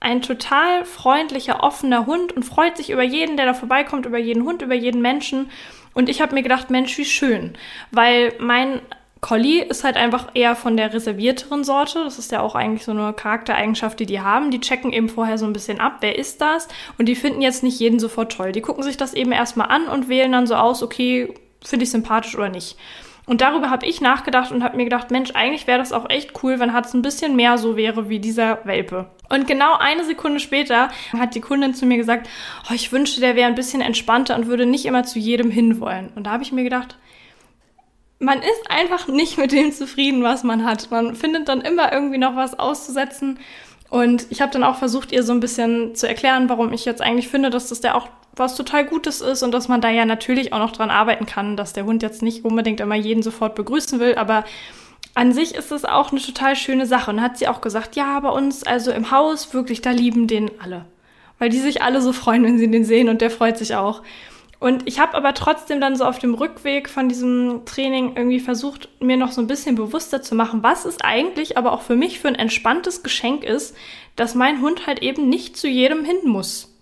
[0.00, 4.44] ein total freundlicher, offener Hund und freut sich über jeden, der da vorbeikommt, über jeden
[4.44, 5.50] Hund, über jeden Menschen.
[5.94, 7.54] Und ich habe mir gedacht, Mensch, wie schön.
[7.90, 8.80] Weil mein
[9.20, 12.04] Collie ist halt einfach eher von der reservierteren Sorte.
[12.04, 14.50] Das ist ja auch eigentlich so eine Charaktereigenschaft, die die haben.
[14.50, 16.68] Die checken eben vorher so ein bisschen ab, wer ist das?
[16.98, 18.52] Und die finden jetzt nicht jeden sofort toll.
[18.52, 21.90] Die gucken sich das eben erstmal an und wählen dann so aus, okay, finde ich
[21.90, 22.76] sympathisch oder nicht.
[23.26, 26.42] Und darüber habe ich nachgedacht und habe mir gedacht, Mensch, eigentlich wäre das auch echt
[26.42, 29.06] cool, wenn Hatz ein bisschen mehr so wäre wie dieser Welpe.
[29.28, 32.28] Und genau eine Sekunde später hat die Kundin zu mir gesagt,
[32.68, 36.10] oh, ich wünschte, der wäre ein bisschen entspannter und würde nicht immer zu jedem hinwollen.
[36.16, 36.96] Und da habe ich mir gedacht,
[38.20, 40.90] man ist einfach nicht mit dem zufrieden, was man hat.
[40.90, 43.38] Man findet dann immer irgendwie noch was auszusetzen.
[43.88, 47.02] Und ich habe dann auch versucht, ihr so ein bisschen zu erklären, warum ich jetzt
[47.02, 50.04] eigentlich finde, dass das ja auch was total Gutes ist und dass man da ja
[50.04, 53.56] natürlich auch noch dran arbeiten kann, dass der Hund jetzt nicht unbedingt immer jeden sofort
[53.56, 54.44] begrüßen will, aber
[55.14, 57.10] an sich ist es auch eine total schöne Sache.
[57.10, 60.50] Und hat sie auch gesagt, ja, bei uns, also im Haus, wirklich, da lieben den
[60.60, 60.84] alle.
[61.38, 64.02] Weil die sich alle so freuen, wenn sie den sehen und der freut sich auch.
[64.60, 68.90] Und ich habe aber trotzdem dann so auf dem Rückweg von diesem Training irgendwie versucht,
[69.00, 72.20] mir noch so ein bisschen bewusster zu machen, was es eigentlich aber auch für mich
[72.20, 73.74] für ein entspanntes Geschenk ist,
[74.16, 76.76] dass mein Hund halt eben nicht zu jedem hin muss.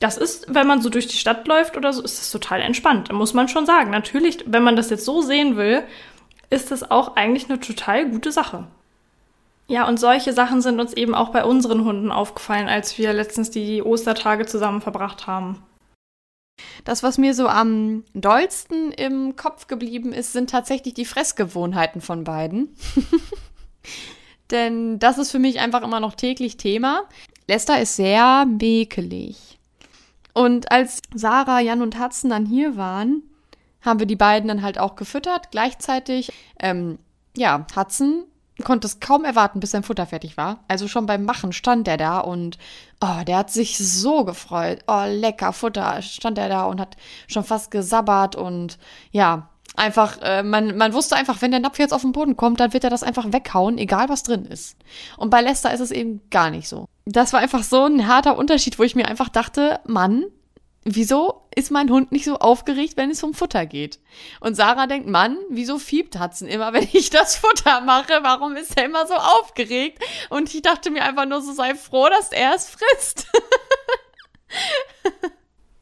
[0.00, 3.12] Das ist, wenn man so durch die Stadt läuft oder so, ist das total entspannt,
[3.12, 3.92] muss man schon sagen.
[3.92, 5.84] Natürlich, wenn man das jetzt so sehen will,
[6.50, 8.66] ist das auch eigentlich eine total gute Sache.
[9.68, 13.50] Ja, und solche Sachen sind uns eben auch bei unseren Hunden aufgefallen, als wir letztens
[13.50, 15.62] die Ostertage zusammen verbracht haben.
[16.84, 22.24] Das, was mir so am dollsten im Kopf geblieben ist, sind tatsächlich die Fressgewohnheiten von
[22.24, 22.74] beiden.
[24.50, 27.08] Denn das ist für mich einfach immer noch täglich Thema.
[27.48, 29.58] Lester ist sehr mäkelig.
[30.34, 33.22] Und als Sarah, Jan und Hudson dann hier waren,
[33.80, 35.50] haben wir die beiden dann halt auch gefüttert.
[35.50, 36.98] Gleichzeitig, ähm,
[37.36, 38.24] ja, Hudson
[38.64, 40.60] konnte es kaum erwarten, bis sein Futter fertig war.
[40.68, 42.58] Also schon beim Machen stand er da und
[43.00, 44.80] oh, der hat sich so gefreut.
[44.86, 46.02] Oh, lecker Futter.
[46.02, 46.96] Stand er da und hat
[47.28, 48.78] schon fast gesabbert und
[49.10, 52.60] ja, einfach, äh, man, man wusste einfach, wenn der Napf jetzt auf den Boden kommt,
[52.60, 54.76] dann wird er das einfach weghauen, egal was drin ist.
[55.16, 56.86] Und bei Lester ist es eben gar nicht so.
[57.04, 60.24] Das war einfach so ein harter Unterschied, wo ich mir einfach dachte, Mann,
[60.84, 63.98] wieso ist mein Hund nicht so aufgeregt, wenn es um Futter geht?
[64.40, 68.20] Und Sarah denkt, Mann, wieso fiebt Hudson immer, wenn ich das Futter mache?
[68.22, 70.02] Warum ist er immer so aufgeregt?
[70.30, 73.26] Und ich dachte mir einfach nur so, sei froh, dass er es frisst.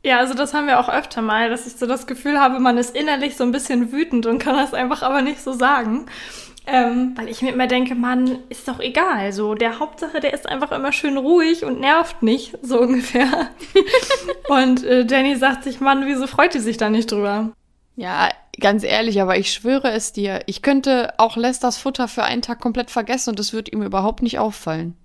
[0.02, 2.78] Ja, also das haben wir auch öfter mal, dass ich so das Gefühl habe, man
[2.78, 6.06] ist innerlich so ein bisschen wütend und kann das einfach aber nicht so sagen.
[6.72, 9.32] Ähm, weil ich mir immer denke, Mann, ist doch egal.
[9.32, 13.50] So, der Hauptsache, der ist einfach immer schön ruhig und nervt nicht, so ungefähr.
[14.48, 17.50] und äh, Jenny sagt sich, Mann, wieso freut die sich da nicht drüber?
[17.96, 18.28] Ja,
[18.60, 22.60] ganz ehrlich, aber ich schwöre es dir, ich könnte auch Lesters Futter für einen Tag
[22.60, 24.96] komplett vergessen und es wird ihm überhaupt nicht auffallen.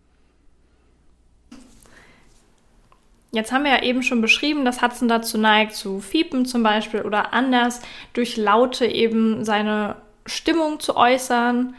[3.32, 7.02] Jetzt haben wir ja eben schon beschrieben, dass Hudson dazu neigt, zu fiepen zum Beispiel
[7.02, 7.82] oder anders
[8.14, 11.76] durch Laute eben seine Stimmung zu äußern.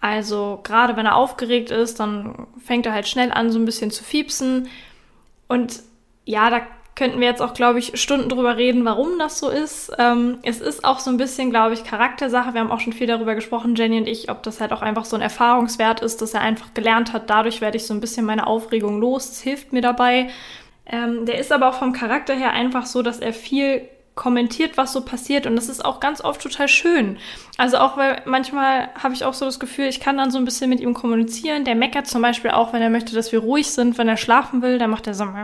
[0.00, 3.90] Also gerade wenn er aufgeregt ist, dann fängt er halt schnell an, so ein bisschen
[3.90, 4.68] zu fiepsen.
[5.48, 5.82] Und
[6.24, 6.60] ja, da
[6.94, 9.90] könnten wir jetzt auch, glaube ich, Stunden drüber reden, warum das so ist.
[9.98, 12.54] Ähm, es ist auch so ein bisschen, glaube ich, Charaktersache.
[12.54, 15.04] Wir haben auch schon viel darüber gesprochen, Jenny und ich, ob das halt auch einfach
[15.04, 18.26] so ein Erfahrungswert ist, dass er einfach gelernt hat, dadurch werde ich so ein bisschen
[18.26, 19.30] meine Aufregung los.
[19.30, 20.28] Es hilft mir dabei.
[20.86, 24.92] Ähm, der ist aber auch vom Charakter her einfach so, dass er viel kommentiert, was
[24.92, 25.46] so passiert.
[25.46, 27.18] Und das ist auch ganz oft total schön.
[27.58, 30.44] Also auch, weil manchmal habe ich auch so das Gefühl, ich kann dann so ein
[30.44, 31.64] bisschen mit ihm kommunizieren.
[31.64, 33.98] Der meckert zum Beispiel auch, wenn er möchte, dass wir ruhig sind.
[33.98, 35.24] Wenn er schlafen will, dann macht er so.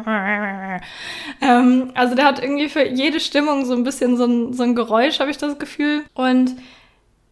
[1.43, 4.75] Ähm, also der hat irgendwie für jede Stimmung so ein bisschen so ein, so ein
[4.75, 6.03] Geräusch, habe ich das Gefühl.
[6.15, 6.57] Und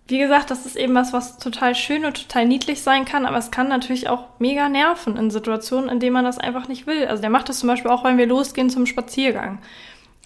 [0.08, 3.36] wie gesagt, das ist eben was, was total schön und total niedlich sein kann, aber
[3.36, 7.06] es kann natürlich auch mega nerven in Situationen, in denen man das einfach nicht will.
[7.06, 9.58] Also der macht das zum Beispiel auch, wenn wir losgehen zum Spaziergang.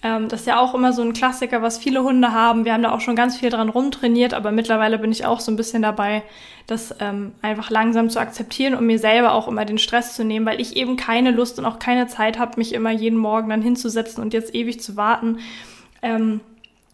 [0.03, 2.65] Ähm, das ist ja auch immer so ein Klassiker, was viele Hunde haben.
[2.65, 5.51] Wir haben da auch schon ganz viel dran rumtrainiert, aber mittlerweile bin ich auch so
[5.51, 6.23] ein bisschen dabei,
[6.67, 10.45] das ähm, einfach langsam zu akzeptieren und mir selber auch immer den Stress zu nehmen,
[10.45, 13.61] weil ich eben keine Lust und auch keine Zeit habe, mich immer jeden Morgen dann
[13.61, 15.39] hinzusetzen und jetzt ewig zu warten.
[16.01, 16.41] Ähm,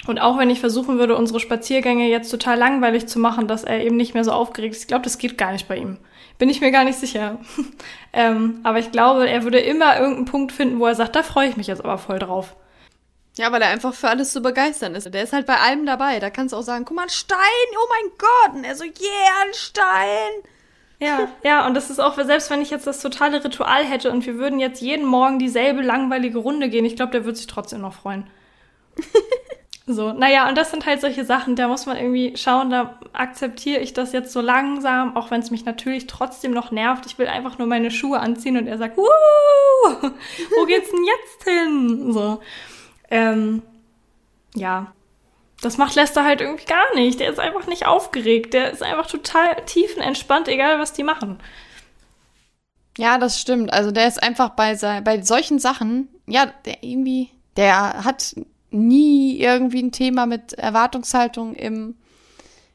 [0.08, 3.84] und auch wenn ich versuchen würde, unsere Spaziergänge jetzt total langweilig zu machen, dass er
[3.84, 5.98] eben nicht mehr so aufgeregt ist, ich glaube, das geht gar nicht bei ihm.
[6.38, 7.38] Bin ich mir gar nicht sicher.
[8.14, 11.50] ähm, aber ich glaube, er würde immer irgendeinen Punkt finden, wo er sagt, da freue
[11.50, 12.56] ich mich jetzt aber voll drauf.
[13.40, 15.14] Ja, weil er einfach für alles zu begeistern ist.
[15.14, 16.20] Der ist halt bei allem dabei.
[16.20, 17.40] Da kannst du auch sagen, guck mal, ein Stein,
[17.72, 18.56] oh mein Gott.
[18.58, 20.32] Und er so, yeah, ein Stein.
[21.00, 24.26] Ja, ja, und das ist auch, selbst wenn ich jetzt das totale Ritual hätte und
[24.26, 27.80] wir würden jetzt jeden Morgen dieselbe langweilige Runde gehen, ich glaube, der würde sich trotzdem
[27.80, 28.28] noch freuen.
[29.88, 33.80] so, naja, und das sind halt solche Sachen, da muss man irgendwie schauen, da akzeptiere
[33.80, 37.06] ich das jetzt so langsam, auch wenn es mich natürlich trotzdem noch nervt.
[37.06, 39.08] Ich will einfach nur meine Schuhe anziehen und er sagt, Wuh,
[40.58, 42.12] wo geht's denn jetzt hin?
[42.12, 42.42] So.
[43.10, 43.62] Ähm,
[44.56, 44.94] ja,
[45.62, 47.20] das macht Lester halt irgendwie gar nicht.
[47.20, 48.54] Der ist einfach nicht aufgeregt.
[48.54, 51.40] Der ist einfach total tiefenentspannt, egal was die machen.
[52.98, 53.72] Ja, das stimmt.
[53.74, 58.36] Also der ist einfach bei, bei solchen Sachen, ja, der irgendwie, der hat
[58.72, 61.96] nie irgendwie ein Thema mit Erwartungshaltung im,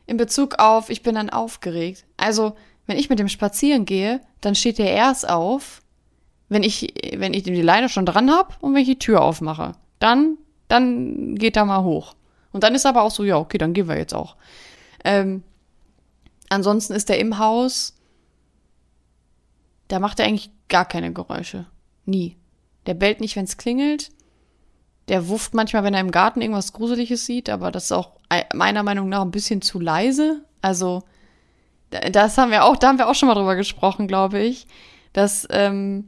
[0.07, 2.05] in Bezug auf, ich bin dann aufgeregt.
[2.17, 5.83] Also, wenn ich mit dem spazieren gehe, dann steht der erst auf,
[6.49, 9.73] wenn ich, wenn ich die Leine schon dran habe und wenn ich die Tür aufmache
[10.05, 10.37] dann,
[10.69, 12.15] dann geht er mal hoch.
[12.53, 14.37] Und dann ist aber auch so, ja, okay, dann gehen wir jetzt auch.
[15.03, 15.43] Ähm,
[16.51, 17.97] ansonsten ist er im Haus,
[19.89, 21.67] da macht er eigentlich gar keine Geräusche.
[22.05, 22.37] Nie.
[22.87, 24.11] Der bellt nicht, wenn es klingelt.
[25.09, 28.13] Der wufft manchmal, wenn er im Garten irgendwas Gruseliges sieht, aber das ist auch
[28.55, 30.45] meiner Meinung nach ein bisschen zu leise.
[30.61, 31.03] Also,
[31.91, 34.67] das haben wir auch, da haben wir auch schon mal drüber gesprochen, glaube ich,
[35.13, 36.07] dass ähm,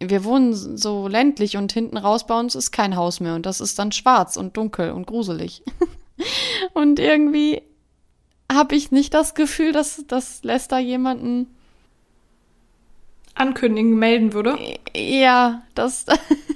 [0.00, 3.60] wir wohnen so ländlich und hinten raus bei uns ist kein Haus mehr und das
[3.60, 5.62] ist dann schwarz und dunkel und gruselig.
[6.74, 7.62] und irgendwie
[8.52, 11.54] habe ich nicht das Gefühl, dass, dass Lester jemanden
[13.34, 14.58] ankündigen, melden würde.
[14.94, 16.06] Ja, das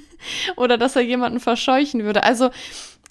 [0.55, 2.23] oder dass er jemanden verscheuchen würde.
[2.23, 2.49] Also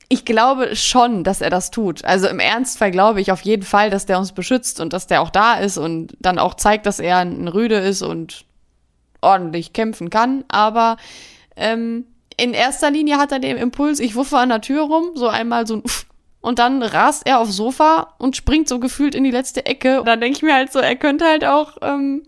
[0.08, 2.04] ich glaube schon, dass er das tut.
[2.04, 5.20] Also im Ernstfall glaube ich auf jeden Fall, dass der uns beschützt und dass der
[5.20, 8.46] auch da ist und dann auch zeigt, dass er ein Rüde ist und
[9.20, 10.96] ordentlich kämpfen kann, aber
[11.56, 15.28] ähm, in erster Linie hat er den Impuls, ich wuffe an der Tür rum, so
[15.28, 16.06] einmal so ein Uff,
[16.40, 19.98] und dann rast er aufs Sofa und springt so gefühlt in die letzte Ecke.
[20.00, 22.22] Und dann denke ich mir halt so, er könnte halt auch, ähm,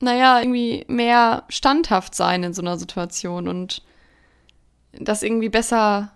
[0.00, 3.82] naja, irgendwie mehr standhaft sein in so einer Situation und
[4.92, 6.12] das irgendwie besser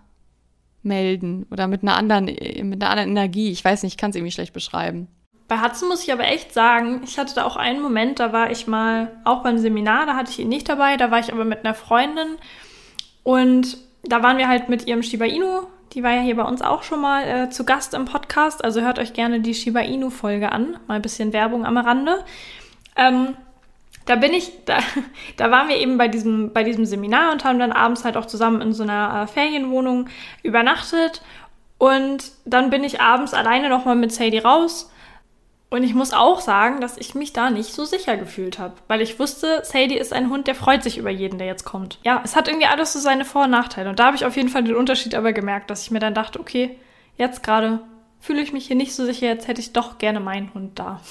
[0.81, 3.51] melden oder mit einer anderen, mit einer anderen Energie.
[3.51, 5.07] Ich weiß nicht, ich kann es irgendwie schlecht beschreiben.
[5.47, 8.49] Bei Hudson muss ich aber echt sagen, ich hatte da auch einen Moment, da war
[8.49, 11.45] ich mal auch beim Seminar, da hatte ich ihn nicht dabei, da war ich aber
[11.45, 12.37] mit einer Freundin
[13.23, 16.61] und da waren wir halt mit ihrem Shiba Inu, die war ja hier bei uns
[16.61, 20.09] auch schon mal äh, zu Gast im Podcast, also hört euch gerne die Shiba Inu
[20.09, 22.23] Folge an, mal ein bisschen Werbung am Rande.
[22.95, 23.35] Ähm,
[24.05, 24.79] da bin ich, da,
[25.37, 28.25] da waren wir eben bei diesem, bei diesem Seminar und haben dann abends halt auch
[28.25, 30.09] zusammen in so einer äh, Ferienwohnung
[30.41, 31.21] übernachtet.
[31.77, 34.91] Und dann bin ich abends alleine nochmal mit Sadie raus
[35.73, 39.01] und ich muss auch sagen, dass ich mich da nicht so sicher gefühlt habe, weil
[39.01, 41.97] ich wusste, Sadie ist ein Hund, der freut sich über jeden, der jetzt kommt.
[42.03, 43.89] Ja, es hat irgendwie alles so seine Vor- und Nachteile.
[43.89, 46.13] Und da habe ich auf jeden Fall den Unterschied aber gemerkt, dass ich mir dann
[46.13, 46.77] dachte, okay,
[47.17, 47.79] jetzt gerade
[48.19, 51.01] fühle ich mich hier nicht so sicher, jetzt hätte ich doch gerne meinen Hund da.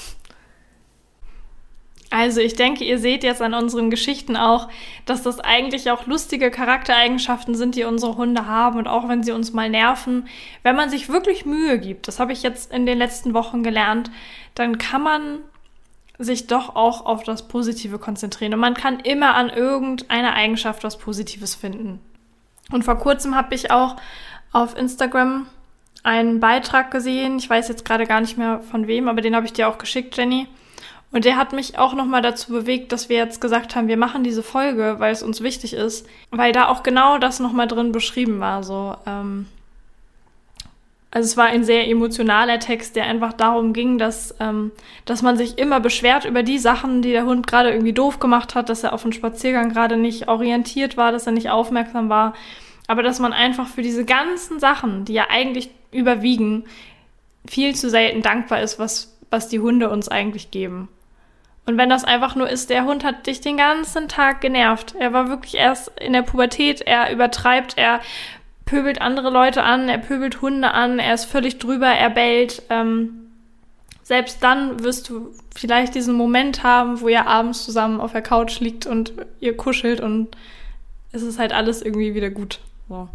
[2.23, 4.69] Also ich denke, ihr seht jetzt an unseren Geschichten auch,
[5.07, 9.33] dass das eigentlich auch lustige Charaktereigenschaften sind, die unsere Hunde haben und auch wenn sie
[9.33, 10.29] uns mal nerven,
[10.63, 14.09] wenn man sich wirklich Mühe gibt, das habe ich jetzt in den letzten Wochen gelernt,
[14.55, 15.39] dann kann man
[16.17, 18.55] sich doch auch auf das Positive konzentrieren.
[18.55, 21.99] Und man kann immer an irgendeiner Eigenschaft was Positives finden.
[22.71, 23.97] Und vor kurzem habe ich auch
[24.53, 25.49] auf Instagram
[26.05, 29.47] einen Beitrag gesehen, ich weiß jetzt gerade gar nicht mehr von wem, aber den habe
[29.47, 30.47] ich dir auch geschickt, Jenny
[31.13, 34.25] und der hat mich auch nochmal dazu bewegt, dass wir jetzt gesagt haben, wir machen
[34.25, 38.41] diese Folge, weil es uns wichtig ist, weil da auch genau das nochmal drin beschrieben
[38.41, 38.63] war.
[38.63, 39.47] So, ähm,
[41.11, 44.73] also es war ein sehr emotionaler Text, der einfach darum ging, dass, ähm,
[45.05, 48.55] dass man sich immer beschwert über die Sachen, die der Hund gerade irgendwie doof gemacht
[48.55, 52.33] hat, dass er auf dem Spaziergang gerade nicht orientiert war, dass er nicht aufmerksam war.
[52.87, 56.65] Aber dass man einfach für diese ganzen Sachen, die ja eigentlich überwiegen,
[57.47, 60.89] viel zu selten dankbar ist, was, was die Hunde uns eigentlich geben.
[61.65, 64.95] Und wenn das einfach nur ist, der Hund hat dich den ganzen Tag genervt.
[64.99, 68.01] Er war wirklich erst in der Pubertät, er übertreibt, er
[68.65, 72.63] pöbelt andere Leute an, er pöbelt Hunde an, er ist völlig drüber, er bellt.
[72.69, 73.31] Ähm,
[74.03, 78.59] selbst dann wirst du vielleicht diesen Moment haben, wo ihr abends zusammen auf der Couch
[78.59, 80.37] liegt und ihr kuschelt und
[81.13, 82.61] es ist halt alles irgendwie wieder gut.
[82.89, 83.09] So.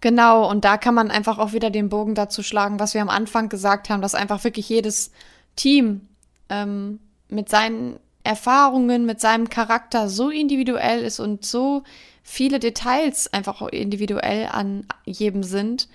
[0.00, 3.08] Genau, und da kann man einfach auch wieder den Bogen dazu schlagen, was wir am
[3.08, 5.12] Anfang gesagt haben, dass einfach wirklich jedes
[5.56, 6.08] Team
[6.48, 11.82] ähm, mit seinen Erfahrungen, mit seinem Charakter so individuell ist und so
[12.22, 15.88] viele Details einfach individuell an jedem sind,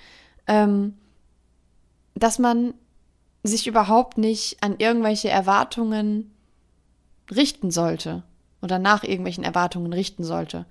[0.48, 0.96] ähm,
[2.16, 2.74] dass man
[3.44, 6.32] sich überhaupt nicht an irgendwelche Erwartungen
[7.30, 8.24] richten sollte
[8.62, 10.66] oder nach irgendwelchen Erwartungen richten sollte.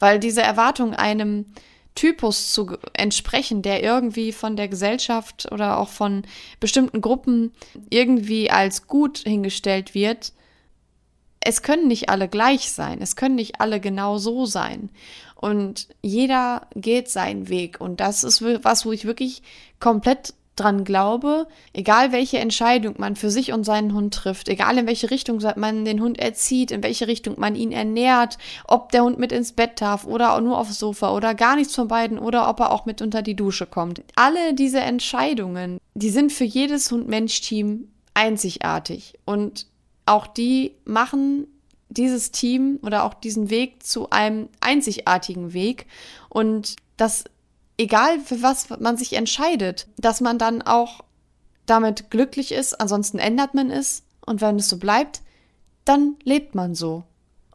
[0.00, 1.46] Weil diese Erwartung einem
[1.94, 6.22] Typus zu entsprechen, der irgendwie von der Gesellschaft oder auch von
[6.60, 7.52] bestimmten Gruppen
[7.90, 10.32] irgendwie als gut hingestellt wird,
[11.40, 14.88] es können nicht alle gleich sein, es können nicht alle genau so sein.
[15.36, 17.80] Und jeder geht seinen Weg.
[17.80, 19.42] Und das ist was, wo ich wirklich
[19.78, 24.86] komplett dran glaube, egal welche Entscheidung man für sich und seinen Hund trifft, egal in
[24.86, 29.18] welche Richtung man den Hund erzieht, in welche Richtung man ihn ernährt, ob der Hund
[29.18, 32.60] mit ins Bett darf oder nur aufs Sofa oder gar nichts von beiden oder ob
[32.60, 34.02] er auch mit unter die Dusche kommt.
[34.14, 39.66] Alle diese Entscheidungen, die sind für jedes Hund-Mensch-Team einzigartig und
[40.06, 41.46] auch die machen
[41.88, 45.86] dieses Team oder auch diesen Weg zu einem einzigartigen Weg
[46.28, 47.24] und das
[47.78, 51.00] egal für was man sich entscheidet, dass man dann auch
[51.66, 55.22] damit glücklich ist, ansonsten ändert man es und wenn es so bleibt,
[55.84, 57.04] dann lebt man so.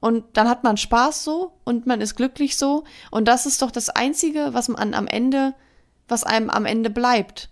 [0.01, 3.71] Und dann hat man Spaß so und man ist glücklich so und das ist doch
[3.71, 5.53] das einzige, was man am Ende,
[6.07, 7.49] was einem am Ende bleibt.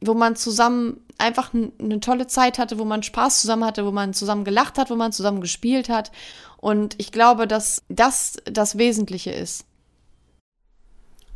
[0.00, 4.12] Wo man zusammen einfach eine tolle Zeit hatte, wo man Spaß zusammen hatte, wo man
[4.12, 6.10] zusammen gelacht hat, wo man zusammen gespielt hat.
[6.56, 9.64] Und ich glaube, dass das das Wesentliche ist.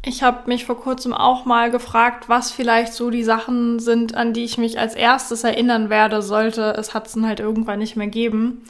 [0.08, 4.32] Ich habe mich vor kurzem auch mal gefragt, was vielleicht so die Sachen sind, an
[4.32, 8.62] die ich mich als erstes erinnern werde, sollte es Hudson halt irgendwann nicht mehr geben.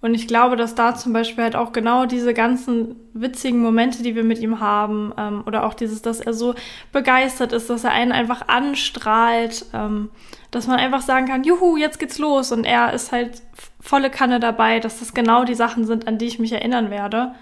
[0.00, 4.14] Und ich glaube, dass da zum Beispiel halt auch genau diese ganzen witzigen Momente, die
[4.14, 6.54] wir mit ihm haben, ähm, oder auch dieses, dass er so
[6.92, 10.08] begeistert ist, dass er einen einfach anstrahlt, ähm,
[10.50, 12.52] dass man einfach sagen kann, juhu, jetzt geht's los.
[12.52, 13.42] Und er ist halt
[13.80, 17.34] volle Kanne dabei, dass das genau die Sachen sind, an die ich mich erinnern werde.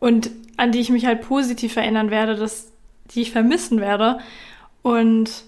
[0.00, 2.72] Und an die ich mich halt positiv erinnern werde, dass
[3.10, 4.18] die ich vermissen werde.
[4.82, 5.44] Und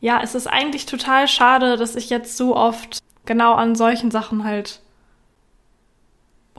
[0.00, 4.44] ja, es ist eigentlich total schade, dass ich jetzt so oft genau an solchen Sachen
[4.44, 4.80] halt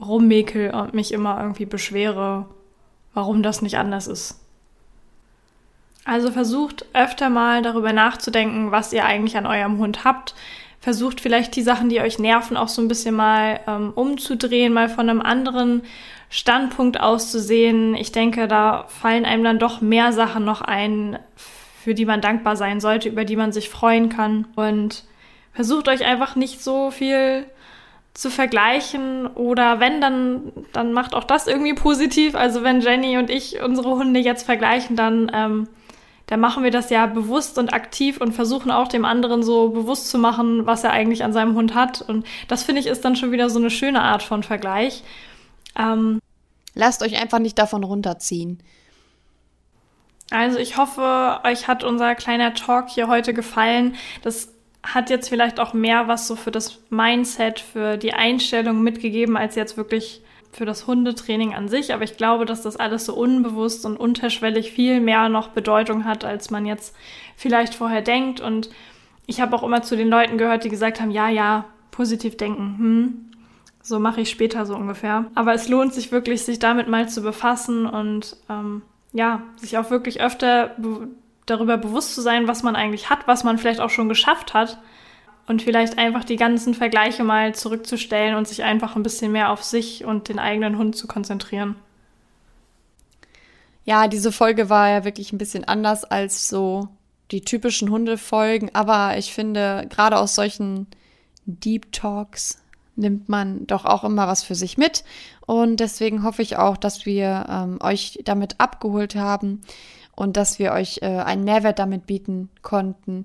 [0.00, 2.46] rummäkel und mich immer irgendwie beschwere,
[3.14, 4.40] warum das nicht anders ist.
[6.04, 10.34] Also versucht öfter mal darüber nachzudenken, was ihr eigentlich an eurem Hund habt.
[10.80, 14.88] Versucht vielleicht die Sachen, die euch nerven, auch so ein bisschen mal ähm, umzudrehen, mal
[14.88, 15.82] von einem anderen
[16.28, 17.94] Standpunkt auszusehen.
[17.94, 21.18] Ich denke, da fallen einem dann doch mehr Sachen noch ein,
[21.82, 24.46] für die man dankbar sein sollte, über die man sich freuen kann.
[24.54, 25.04] Und
[25.52, 27.46] versucht euch einfach nicht so viel
[28.16, 32.34] zu vergleichen oder wenn, dann, dann macht auch das irgendwie positiv.
[32.34, 35.68] Also wenn Jenny und ich unsere Hunde jetzt vergleichen, dann, ähm,
[36.26, 40.08] dann machen wir das ja bewusst und aktiv und versuchen auch dem anderen so bewusst
[40.10, 42.02] zu machen, was er eigentlich an seinem Hund hat.
[42.02, 45.04] Und das finde ich ist dann schon wieder so eine schöne Art von Vergleich.
[45.78, 46.20] Ähm,
[46.74, 48.60] Lasst euch einfach nicht davon runterziehen.
[50.30, 53.94] Also ich hoffe, euch hat unser kleiner Talk hier heute gefallen.
[54.22, 59.36] Das hat jetzt vielleicht auch mehr was so für das Mindset, für die Einstellung mitgegeben,
[59.36, 60.22] als jetzt wirklich
[60.56, 61.92] für das Hundetraining an sich.
[61.92, 66.24] Aber ich glaube, dass das alles so unbewusst und unterschwellig viel mehr noch Bedeutung hat,
[66.24, 66.96] als man jetzt
[67.36, 68.40] vielleicht vorher denkt.
[68.40, 68.70] Und
[69.26, 72.76] ich habe auch immer zu den Leuten gehört, die gesagt haben, ja, ja, positiv denken.
[72.78, 73.26] Hm,
[73.82, 75.26] so mache ich später so ungefähr.
[75.34, 78.80] Aber es lohnt sich wirklich, sich damit mal zu befassen und ähm,
[79.12, 81.08] ja, sich auch wirklich öfter be
[81.44, 84.80] darüber bewusst zu sein, was man eigentlich hat, was man vielleicht auch schon geschafft hat.
[85.46, 89.62] Und vielleicht einfach die ganzen Vergleiche mal zurückzustellen und sich einfach ein bisschen mehr auf
[89.62, 91.76] sich und den eigenen Hund zu konzentrieren.
[93.84, 96.88] Ja, diese Folge war ja wirklich ein bisschen anders als so
[97.30, 100.88] die typischen Hundefolgen, aber ich finde, gerade aus solchen
[101.46, 102.58] Deep Talks
[102.96, 105.04] nimmt man doch auch immer was für sich mit.
[105.46, 109.60] Und deswegen hoffe ich auch, dass wir ähm, euch damit abgeholt haben
[110.16, 113.24] und dass wir euch äh, einen Mehrwert damit bieten konnten.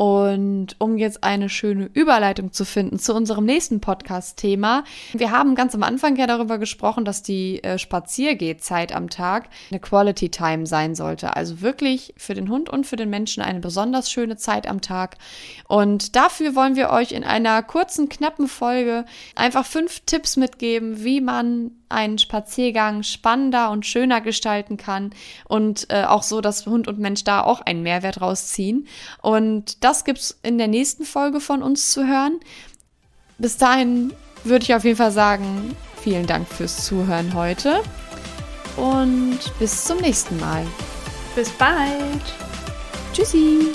[0.00, 4.84] Und um jetzt eine schöne Überleitung zu finden zu unserem nächsten Podcast-Thema.
[5.12, 9.78] Wir haben ganz am Anfang ja darüber gesprochen, dass die äh, Spaziergehzeit am Tag eine
[9.78, 11.36] Quality Time sein sollte.
[11.36, 15.18] Also wirklich für den Hund und für den Menschen eine besonders schöne Zeit am Tag.
[15.68, 19.04] Und dafür wollen wir euch in einer kurzen, knappen Folge
[19.36, 25.10] einfach fünf Tipps mitgeben, wie man einen Spaziergang spannender und schöner gestalten kann
[25.48, 28.86] und äh, auch so, dass Hund und Mensch da auch einen Mehrwert rausziehen.
[29.20, 32.38] Und das gibt's in der nächsten Folge von uns zu hören.
[33.38, 34.12] Bis dahin
[34.44, 37.82] würde ich auf jeden Fall sagen, vielen Dank fürs Zuhören heute
[38.76, 40.64] und bis zum nächsten Mal.
[41.34, 42.22] Bis bald.
[43.12, 43.72] Tschüssi.